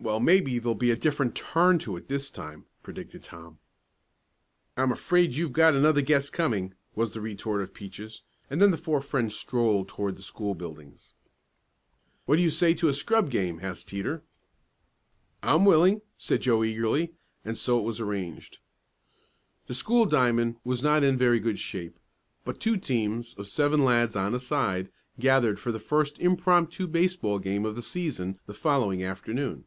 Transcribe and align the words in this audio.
"Well, 0.00 0.20
maybe 0.20 0.60
there'll 0.60 0.76
be 0.76 0.92
a 0.92 0.96
different 0.96 1.34
turn 1.34 1.80
to 1.80 1.96
it 1.96 2.06
this 2.06 2.30
time," 2.30 2.66
predicted 2.84 3.24
Tom. 3.24 3.58
"I'm 4.76 4.92
afraid 4.92 5.34
you've 5.34 5.52
got 5.52 5.74
another 5.74 6.02
guess 6.02 6.30
coming," 6.30 6.74
was 6.94 7.12
the 7.12 7.20
retort 7.20 7.62
of 7.62 7.74
Peaches; 7.74 8.22
and 8.48 8.62
then 8.62 8.70
the 8.70 8.76
four 8.78 9.00
friends 9.00 9.34
strolled 9.34 9.88
toward 9.88 10.14
the 10.14 10.22
school 10.22 10.54
buildings. 10.54 11.14
"What 12.26 12.36
do 12.36 12.42
you 12.42 12.48
say 12.48 12.74
to 12.74 12.86
a 12.86 12.92
scrub 12.92 13.28
game?" 13.28 13.58
asked 13.60 13.88
Teeter. 13.88 14.22
"I'm 15.42 15.64
willing!" 15.64 16.00
said 16.16 16.42
Joe 16.42 16.62
eagerly; 16.62 17.14
and 17.44 17.58
so 17.58 17.76
it 17.80 17.84
was 17.84 18.00
arranged. 18.00 18.58
The 19.66 19.74
school 19.74 20.06
diamond 20.06 20.58
was 20.62 20.80
not 20.80 21.02
in 21.02 21.18
very 21.18 21.40
good 21.40 21.58
shape, 21.58 21.98
but 22.44 22.60
two 22.60 22.76
teams, 22.76 23.34
of 23.34 23.48
seven 23.48 23.84
lads 23.84 24.14
on 24.14 24.32
a 24.32 24.40
side, 24.40 24.92
gathered 25.18 25.58
for 25.58 25.72
the 25.72 25.80
first 25.80 26.20
impromptu 26.20 26.86
baseball 26.86 27.40
game 27.40 27.66
of 27.66 27.74
the 27.74 27.82
season 27.82 28.38
the 28.46 28.54
following 28.54 29.02
afternoon. 29.02 29.64